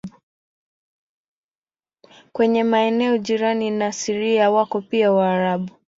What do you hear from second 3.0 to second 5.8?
jirani na Syria wako pia Waarabu.